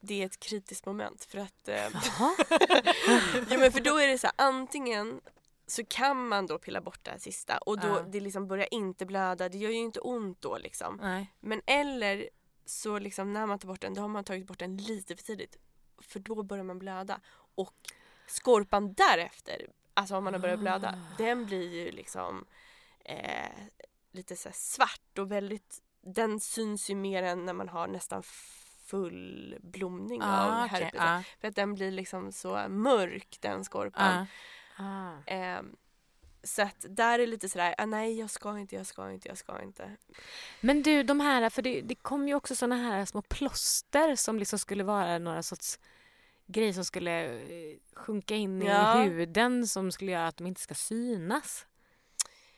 [0.01, 1.77] det är ett kritiskt moment för att eh,
[3.51, 5.21] ja, men för då är det så här, antingen
[5.66, 8.01] så kan man då pilla bort det här sista och då Ja.
[8.12, 10.99] det liksom börjar inte blöda, det gör ju inte ont då liksom.
[11.03, 11.33] Nej.
[11.40, 12.29] Men eller
[12.64, 15.22] så liksom när man tar bort den, då har man tagit bort den lite för
[15.25, 15.59] tidigt.
[15.98, 17.20] För då börjar man blöda.
[17.55, 17.75] Och
[18.27, 21.14] skorpan därefter, alltså om man har börjat blöda, Ah.
[21.18, 22.44] den blir ju liksom
[23.05, 23.51] eh,
[24.12, 28.22] lite så svart och väldigt, den syns ju mer än när man har nästan
[28.87, 30.83] full blomning av Ah, okej.
[30.85, 31.01] herpes.
[31.01, 34.27] Ah, För att den blir liksom så mörk den skorpan.
[34.77, 35.12] ah.
[36.44, 39.38] Så att där är lite sådär, ah, nej jag ska inte, jag ska inte, jag
[39.38, 39.96] ska inte.
[40.61, 44.38] Men du, de här, för det, det kom ju också såna här små plåster som
[44.38, 45.78] liksom skulle vara några sorts
[46.46, 49.05] grejer som skulle eh, sjunka in Ja.
[49.05, 51.66] i huden som skulle göra att de inte ska synas.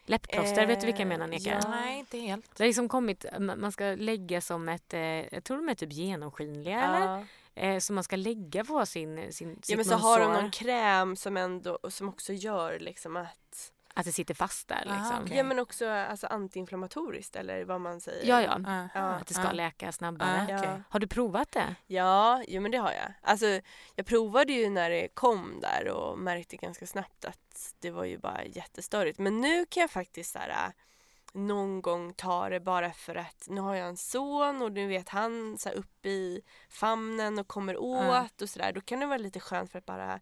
[0.06, 1.50] Läppplåster, vet du vilka jag menar Nika?
[1.62, 1.68] ja.
[1.70, 2.56] Nej, inte helt.
[2.56, 5.00] Det har liksom kommit, ma- man ska lägga som ett, eh,
[5.34, 7.06] jag tror de är typ genomskinliga eller?
[7.06, 7.24] Ja.
[7.62, 11.16] Eh, som man ska lägga på sin, sin ja men så har de någon kräm
[11.16, 15.24] som ändå, som också gör liksom att Att det sitter fast där Ah, liksom.
[15.24, 15.36] okej.
[15.36, 18.26] Ja men också alltså, antiinflammatoriskt eller vad man säger.
[18.28, 18.60] Ja, ja.
[18.66, 18.88] Ja.
[18.94, 19.00] Ja.
[19.00, 19.52] Att det ska Ja.
[19.52, 20.46] läka snabbare.
[20.48, 20.64] Ja.
[20.64, 20.80] Ja.
[20.88, 21.74] Har du provat det?
[21.86, 23.12] Ja, jo men det har jag.
[23.22, 23.46] Alltså
[23.94, 28.18] jag provade ju när det kom där och märkte ganska snabbt att det var ju
[28.18, 29.18] bara jättestörigt.
[29.18, 30.72] Men nu kan jag faktiskt så här,
[31.34, 35.08] någon gång ta det bara för att nu har jag en son och nu vet
[35.08, 38.72] han så här, upp i famnen och kommer åt och sådär.
[38.72, 40.20] Då kan det vara lite skönt för att bara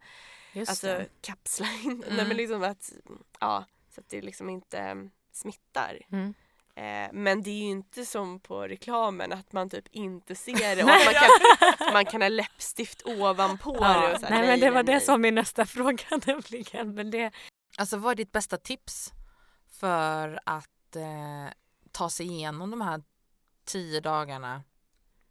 [0.52, 1.06] Just alltså, det.
[1.20, 1.90] kapsla in.
[1.90, 2.16] Mm.
[2.16, 2.92] Nej, men liksom att,
[3.40, 5.98] ja, så att det liksom inte mm, smittar.
[6.12, 6.34] Mm.
[6.74, 10.84] Eh, men det är ju inte som på reklamen att man typ inte ser det
[10.84, 13.80] och att man kan, man kan ha läppstift ovanpå det.
[13.80, 15.00] Ja, Och så här, nej, men det var nej, det nej.
[15.00, 16.94] som min nästa fråga nämligen.
[16.94, 17.32] Men det,
[17.78, 19.12] Alltså vad är ditt bästa tips
[19.80, 21.46] för att eh,
[21.92, 23.02] ta sig igenom de här
[23.64, 24.62] tio dagarna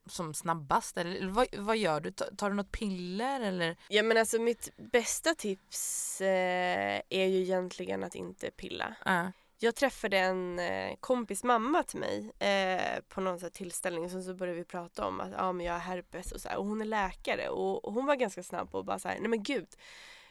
[0.05, 0.97] som snabbast?
[0.97, 2.11] Eller vad, vad gör du?
[2.11, 3.77] Ta- Tar du något piller eller?
[3.89, 8.95] Ja men alltså mitt bästa tips eh, är ju egentligen att inte pilla.
[9.05, 9.31] Ja.
[9.63, 14.33] Jag träffade en eh, kompis mamma till mig eh, på någon så tillställning och så
[14.33, 16.81] började vi prata om att ja, men jag har herpes och så här, och hon
[16.81, 19.43] är läkare och, och hon var ganska snabb på att bara så här, nej men
[19.43, 19.67] gud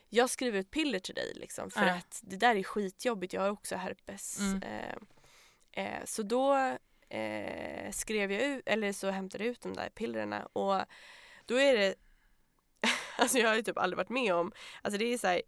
[0.08, 1.94] jag skriver ut piller till dig liksom för Ja.
[1.94, 4.38] att det där är skitjobbigt, jag har också herpes.
[4.38, 4.62] Mm.
[5.72, 6.54] Eh, eh, så då
[7.08, 10.80] eh, skrev jag ut, eller så hämtade jag ut de där pillerna och
[11.46, 11.94] då är det,
[13.18, 14.52] alltså jag har ju typ aldrig varit med om,
[14.82, 15.42] alltså det är så här,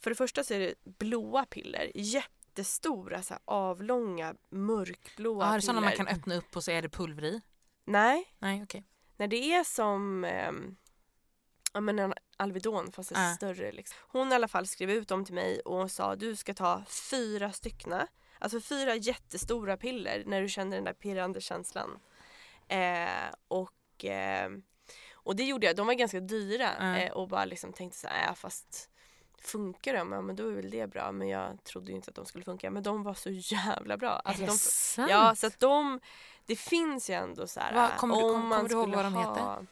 [0.00, 5.60] för det första så är det blåa piller, jättestora så här, avlånga mörkblåa det piller.
[5.60, 7.40] sådana man kan öppna upp och så är det pulver i?
[7.84, 8.84] Nej, Nej, okej.
[9.16, 10.76] när det är som ehm,
[11.72, 13.34] ja, men en Alvedon fast ett Ja.
[13.36, 13.72] större.
[13.72, 13.96] Liksom.
[14.00, 17.52] Hon i alla fall skrev ut dem till mig och sa du ska ta fyra
[17.52, 18.06] styckna.
[18.38, 21.98] Alltså fyra jättestora piller när du känner den där pirrande känslan.
[22.68, 23.08] Eh,
[23.48, 24.50] och, eh,
[25.12, 25.76] och det gjorde jag.
[25.76, 26.96] De var ganska dyra Ja.
[26.96, 28.90] eh, och bara liksom tänkte så här, äh, fast
[29.40, 30.12] funkar de?
[30.12, 31.12] Ja men då är väl det bra.
[31.12, 32.70] Men jag trodde ju inte att de skulle funka.
[32.70, 34.10] Men de var så jävla bra.
[34.10, 35.10] Alltså, är det de, sant?
[35.10, 36.00] Ja, så att de,
[36.46, 37.74] det finns ju ändå så här.
[37.74, 39.66] Vad- kommer du- om kom- man kommer du ihåg vad de ha heter?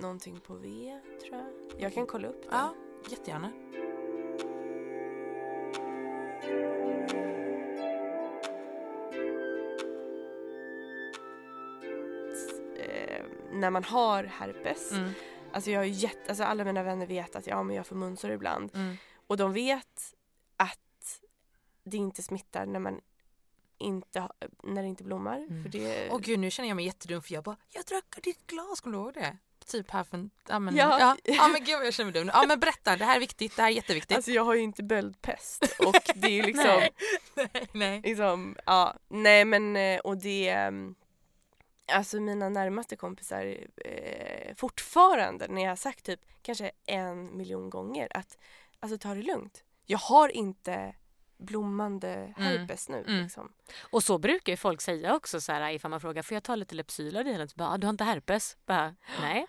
[0.00, 1.80] Någonting på V tror jag.
[1.82, 2.48] Jag kan kolla upp det.
[2.50, 2.74] Ja,
[3.10, 3.52] jättegärna.
[13.60, 14.92] När man har herpes.
[14.92, 15.10] Mm.
[15.52, 18.30] Alltså jag har jätte, alltså alla mina vänner vet att ja, men jag får munsår
[18.30, 18.70] ibland.
[18.74, 18.96] Mm.
[19.26, 20.14] Och de vet
[20.56, 21.20] att
[21.84, 23.00] det inte smittar när man
[23.78, 24.28] inte,
[24.62, 25.36] när det inte blommar.
[25.36, 25.62] Mm.
[25.62, 28.46] För det, Åh gud, nu känner jag mig jättedum för jag bara, jag drack ditt
[28.46, 29.36] glas, kommer du ihåg det?
[29.66, 31.00] Typ här för ja men, Ja.
[31.00, 31.16] ja.
[31.24, 32.30] Ja, men gud jag känner mig dum.
[32.34, 34.16] Ja men berätta, det här är viktigt, det här är jätteviktigt.
[34.16, 36.90] Alltså jag har ju inte böldpest och det är ju liksom Nej.
[37.34, 38.00] nej, nej.
[38.00, 40.94] liksom, ja, nej men eh, och det ehm,
[41.92, 48.08] Alltså mina närmaste kompisar eh, fortfarande när jag har sagt typ kanske en miljon gånger
[48.16, 48.38] att
[48.80, 49.64] alltså ta det lugnt.
[49.86, 50.94] Jag har inte
[51.36, 53.22] blommande herpes nu Mm.
[53.22, 53.52] liksom.
[53.90, 56.54] Och så brukar ju folk säga också så här ifall man frågar får jag ta
[56.54, 57.46] lite Lypsyl av dig?
[57.54, 58.56] Bara, ah, du har inte herpes?
[58.66, 59.46] Bara, nej.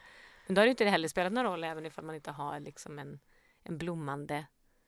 [0.48, 3.00] Men då har det inte heller spelat någon roll även ifall man inte har liksom
[3.00, 3.20] en,
[3.64, 4.46] en blommande,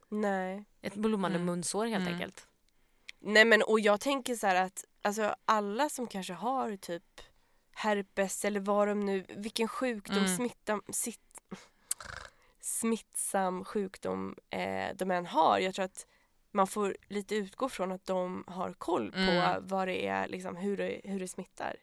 [0.09, 0.65] Nej.
[0.81, 1.45] ett blommande Mm.
[1.45, 2.13] munsår helt Mm.
[2.13, 2.47] enkelt.
[3.19, 7.03] Nej men och jag tänker så här att alltså alla som kanske har typ
[7.73, 10.36] herpes eller vad de nu, vilken sjukdom, Mm.
[10.38, 11.41] smittam, sitt,
[12.60, 15.60] smittsam sjukdom eh, de än har.
[15.60, 16.07] Jag tror att
[16.51, 19.67] man får lite utgå från att de har koll på Mm.
[19.67, 21.75] vad det är, liksom, hur, det, hur det smittar.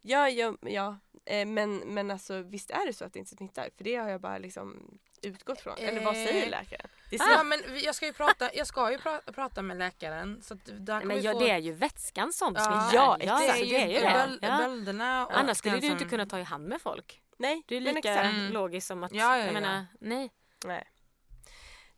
[0.00, 3.68] Ja, ja, ja eh, men, men alltså visst är det så att det inte smittar?
[3.76, 5.78] För det har jag bara liksom utgått från.
[5.78, 6.88] Eller vad säger Eh, läkaren?
[7.18, 10.42] Det Ja så- men jag ska ju prata, jag ska ju prata, prata med läkaren
[10.42, 11.38] så att där Nej, kommer Men vi ja, få...
[11.38, 13.58] det är ju vätskan som Ja, ja, ja, exakt.
[13.58, 14.00] så det är ju det.
[14.12, 14.58] böl- Ja.
[14.58, 17.22] Bölderna och Annars skulle du inte kunna ta i hand med folk.
[17.36, 18.22] Nej, Det är lika.
[18.22, 18.52] Mm.
[18.52, 19.52] logiskt som att, Ja, ja, jag ja.
[19.52, 20.30] menar, nej.
[20.64, 20.88] Nej.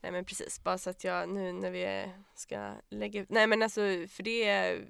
[0.01, 3.63] Nej men precis, bara så att jag nu när vi ska lägga ut, nej men
[3.63, 4.49] alltså för det,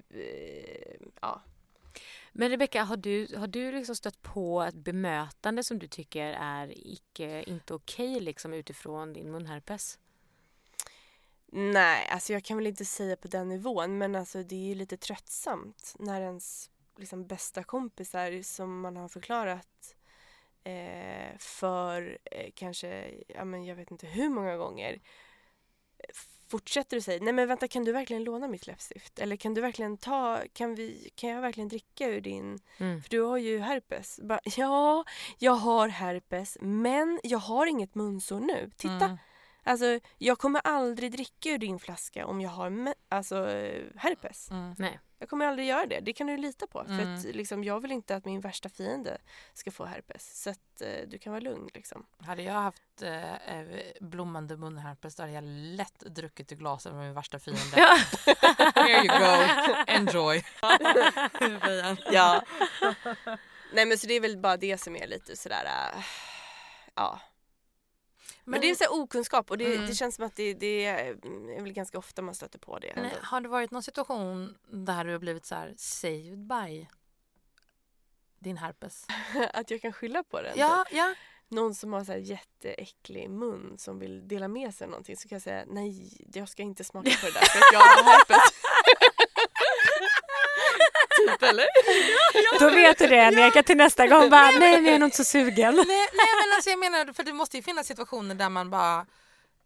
[0.09, 1.41] eh, ja.
[2.31, 6.73] Men Rebecka, har du, har du liksom stött på ett bemötande som du tycker är
[6.75, 9.99] icke, inte okej liksom utifrån din munherpes?
[11.57, 14.75] Nej, alltså jag kan väl inte säga på den nivån men alltså det är ju
[14.75, 19.95] lite tröttsamt när ens liksom bästa kompisar som man har förklarat
[20.63, 24.99] eh, för eh, kanske, ja men jag vet inte hur många gånger
[26.47, 29.19] fortsätter du säga nej men vänta kan du verkligen låna mitt läppstift?
[29.19, 33.01] Eller kan du verkligen ta, kan, vi, kan jag verkligen dricka ur din, Mm.
[33.01, 34.19] för du har ju herpes.
[34.23, 35.03] Bara, ja,
[35.37, 38.71] jag har herpes men jag har inget munsår nu.
[38.77, 39.17] Titta, Mm.
[39.65, 43.35] Alltså jag kommer aldrig dricka ur din flaska om jag har alltså,
[43.95, 44.51] herpes.
[44.51, 44.75] Mm.
[44.77, 44.99] Nej.
[45.19, 46.81] Jag kommer aldrig göra det, det kan du lita på.
[46.81, 46.97] Mm.
[46.97, 49.17] För att, liksom, jag vill inte att min värsta fiende
[49.53, 50.43] ska få herpes.
[50.43, 52.05] Så att eh, du kan vara lugn liksom.
[52.19, 53.67] Hade jag haft eh, eh,
[54.01, 57.61] blommande munherpes då hade jag lätt druckit ur glaset med min värsta fiende.
[58.75, 60.43] Here you go, enjoy.
[62.11, 62.43] Ja.
[63.73, 66.03] Nej men så det är väl bara det som är lite sådär, äh,
[66.95, 67.19] ja.
[68.47, 69.87] Men, det är så okunskap och det, Mm.
[69.87, 72.93] det känns som att det, det är väl ganska ofta man stöter på det.
[72.95, 76.87] Men har det varit någon situation där du har blivit så här saved by
[78.39, 79.05] din herpes?
[79.53, 80.53] Att jag kan skylla på den.
[80.57, 80.97] Ja, typ.
[80.97, 81.13] ja.
[81.47, 85.27] Någon som har så här jätteäcklig mun som vill dela med sig av någonting så
[85.29, 88.03] kan jag säga nej, jag ska inte smaka på det där för att jag har
[88.03, 88.37] herpes.
[91.27, 91.65] typ eller?
[92.59, 94.29] Då vet du det Neka till nästa gång.
[94.29, 95.75] Bara, nej men jag är nog inte så sugen.
[95.75, 99.05] Nej, nej men alltså jag menar, för det måste ju finnas situationer där man bara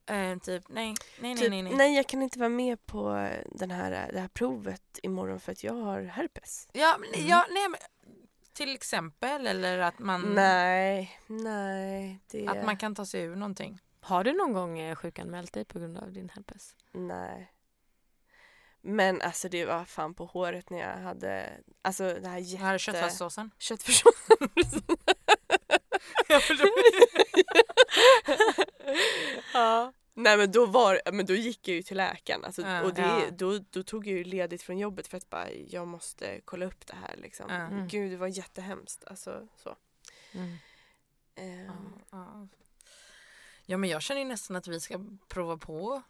[0.09, 1.73] eh, typ nej, nej, nej, Typ, nej, nej.
[1.75, 5.63] nej jag kan inte vara med på den här, det här provet imorgon för att
[5.63, 6.67] jag har herpes.
[6.71, 7.79] Ja, men, ja, nej men,
[8.53, 12.19] till exempel eller att man, Nej, nej.
[12.31, 12.47] Det...
[12.47, 13.79] att man kan ta sig ur någonting.
[14.01, 16.75] Har du någon gång eh, sjukanmält dig på grund av din herpes?
[16.91, 17.51] Nej.
[18.81, 21.49] Men alltså det var fan på håret när jag hade,
[21.81, 22.63] alltså det här jätte...
[22.63, 23.51] Här är köttfärssåsen.
[23.59, 24.13] Köttfärssås.
[29.53, 29.93] ja.
[30.13, 32.83] Nej men då var men då gick jag ju till läkaren alltså, Ja.
[32.83, 33.21] och det, Ja.
[33.31, 36.87] då, då tog jag ju ledigt från jobbet för att bara jag måste kolla upp
[36.87, 37.45] det här liksom.
[37.49, 37.55] Ja.
[37.55, 37.87] Mm.
[37.87, 39.75] Gud det var jättehemskt alltså så.
[40.31, 40.57] Mm.
[41.35, 42.47] Ehm, Ja, ja.
[43.65, 46.01] ja men jag känner ju nästan att vi ska prova på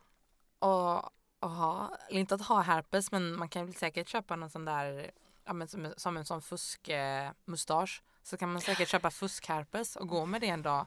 [0.60, 4.50] och, och ha, eller inte att ha herpes men man kan väl säkert köpa någon
[4.50, 5.12] sån där,
[5.46, 8.02] ja, men som, som en sån fuskmustasch.
[8.24, 10.86] Så kan man säkert köpa fuskherpes och gå med det en dag.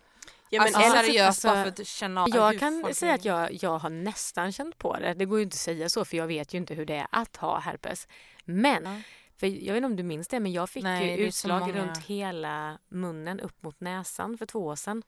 [0.51, 3.15] Ja, men alltså eller- seriöst alltså, bara för att känna av Jag kan folk säga
[3.15, 5.15] att jag, jag har nästan känt på det.
[5.15, 7.07] Det går ju inte att säga så för jag vet ju inte hur det är
[7.11, 8.09] att ha herpes.
[8.45, 9.01] Men, Ja.
[9.37, 11.99] för jag vet inte om du minns det men jag fick Nej, ju utslag runt
[11.99, 15.03] hela munnen upp mot näsan för två år sedan.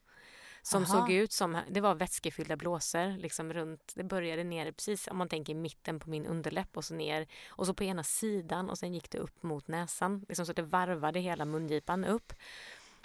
[0.65, 0.93] Som Aha.
[0.93, 5.29] såg ut som, det var vätskefyllda blåsor liksom runt, det började ner precis om man
[5.29, 8.77] tänker i mitten på min underläpp och så ner och så på ena sidan och
[8.77, 10.25] sen gick det upp mot näsan.
[10.27, 12.33] Liksom så att det varvade hela mungipan upp.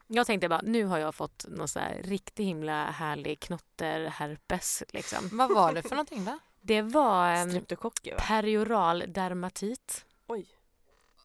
[0.06, 4.82] Jag tänkte bara, nu har jag fått någon så här riktigt himla härlig knotterherpes.
[4.88, 5.28] Liksom.
[5.32, 6.38] Vad var det för någonting då?
[6.60, 7.64] Det var um,
[8.18, 10.04] perioral dermatit.
[10.26, 10.46] Oj.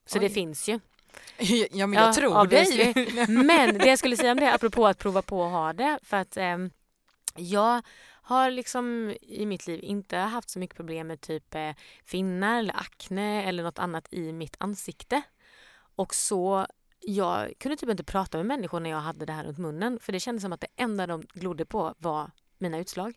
[0.05, 0.23] Så Oj.
[0.23, 0.79] det finns ju.
[1.71, 2.61] Ja men jag Ja, tror dig.
[2.61, 3.25] obviously.
[3.43, 6.17] Men det jag skulle säga om det, apropå att prova på att ha det, för
[6.17, 6.71] att ehm,
[7.35, 7.81] jag
[8.21, 11.71] har liksom i mitt liv inte haft så mycket problem med typ eh,
[12.05, 15.21] finnar eller akne eller något annat i mitt ansikte.
[15.95, 16.67] Och så,
[16.99, 20.11] jag kunde typ inte prata med människor när jag hade det här runt munnen för
[20.11, 23.13] det kändes som att det enda de glodde på var mina utslag.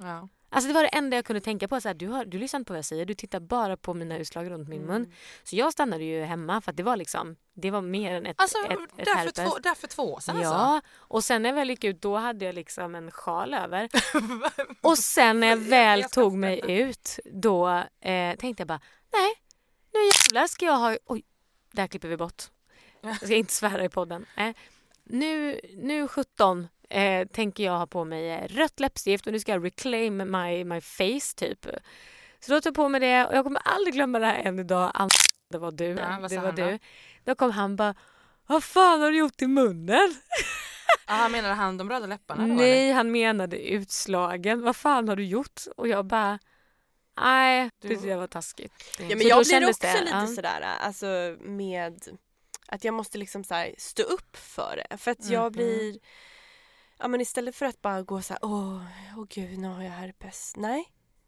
[0.00, 0.28] Ja.
[0.52, 1.80] Alltså det var det enda jag kunde tänka på.
[1.80, 3.94] Så här, du, har, du lyssnar inte på vad jag säger, du tittar bara på
[3.94, 4.92] mina utslag runt min Mm.
[5.02, 5.12] mun.
[5.42, 8.40] Så jag stannade ju hemma för att det var liksom, det var mer än ett,
[8.40, 9.34] Alltså ett, ett därför, herpes.
[9.52, 10.88] två, därför två år sedan Ja, alltså?
[10.92, 13.88] och sen när jag väl gick ut då hade jag liksom en sjal över.
[14.80, 17.68] Och sen när jag väl Jag tog mig ut då
[18.00, 18.80] eh, tänkte jag bara
[19.12, 19.34] nej,
[19.94, 20.96] nu jävlar ska jag ha...
[21.06, 21.22] Oj,
[21.72, 22.42] där klipper vi bort.
[23.00, 24.26] Jag ska inte svära i podden.
[24.36, 24.50] Eh,
[25.04, 29.52] nu, nu 17 eh, tänker jag ha på mig eh, rött läppstift och nu ska
[29.52, 31.66] jag reclaim my, my face typ.
[32.40, 34.58] Så då tog jag på mig det och jag kommer aldrig glömma det här än
[34.58, 34.92] idag.
[35.50, 35.84] Det var du.
[35.86, 36.66] Ja, vad det var han då?
[36.66, 36.78] du.
[37.24, 37.94] Då kom han bara
[38.46, 40.14] vad fan har du gjort i munnen?
[41.06, 42.46] Ja, menade han de röda läpparna?
[42.46, 44.62] Nej, han menade utslagen.
[44.62, 45.60] Vad fan har du gjort?
[45.76, 46.38] Och jag bara,
[47.20, 48.72] nej, Du- det jag var taskigt.
[48.98, 50.26] Ja, men Så jag blir också det, lite ja.
[50.26, 52.08] sådär alltså med
[52.68, 54.96] att jag måste liksom så stå upp för det.
[54.96, 55.32] För att Mhm.
[55.32, 55.98] jag blir,
[57.02, 58.80] ja men istället för att bara gå så här, åh,
[59.16, 60.52] åh gud nu har jag herpes.
[60.56, 60.84] Nej.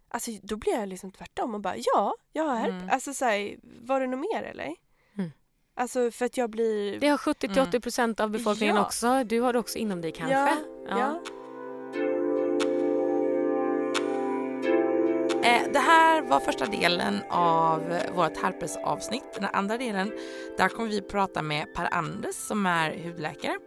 [0.09, 2.75] Alltså då blir jag liksom tvärtom och bara, ja, jag har herpes.
[2.83, 2.91] Mm.
[2.91, 4.75] Alltså så här, var det något mer eller?
[5.19, 5.31] Mm.
[5.75, 7.01] Alltså för att jag blir...
[7.01, 8.85] Det har 70-80 procent av befolkningen Ja.
[8.85, 9.25] också.
[9.25, 10.35] Du har det också inom dig kanske?
[10.35, 10.57] Ja,
[10.89, 11.23] ja.
[15.45, 17.81] Eh, det här var första delen av
[18.15, 19.35] vårt herpesavsnitt.
[19.35, 20.13] Den andra delen,
[20.57, 23.59] där kommer vi prata med Per Anders som är hudläkare.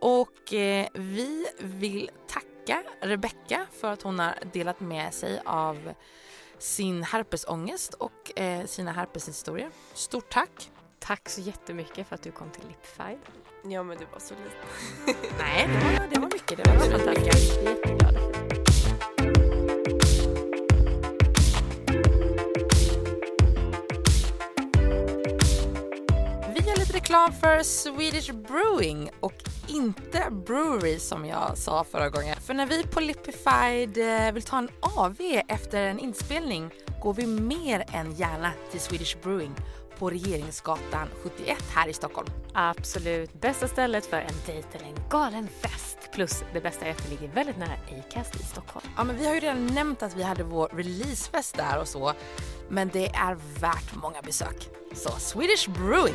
[0.00, 5.92] Och eh, vi vill tacka Rebecka för att hon har delat med sig av
[6.58, 9.70] sin herpesångest och eh, sina herpeshistorier.
[9.94, 10.70] Stort tack!
[10.98, 13.18] Tack så jättemycket för att du kom till Lipfied.
[13.64, 15.18] Ja men det var så lite.
[15.38, 16.64] Nej, det var, det var mycket.
[16.64, 18.14] Det var jätteglad.
[26.54, 32.36] Vi gör lite reklam för Swedish Brewing och inte Brewery som jag sa förra gången.
[32.40, 36.70] För när vi på Lipified eh, vill ta en AV efter en inspelning
[37.02, 39.54] går vi mer än gärna till Swedish Brewing
[39.98, 42.28] på Regeringsgatan 71 här i Stockholm.
[42.52, 45.98] Absolut bästa stället för en dejt eller en galen fest.
[46.12, 48.86] Plus det bästa är att det ligger väldigt nära Acast i Stockholm.
[48.96, 52.12] Ja, men vi har ju redan nämnt att vi hade vår releasefest där och så,
[52.68, 54.68] men det är värt många besök.
[54.94, 56.14] Så Swedish Brewing!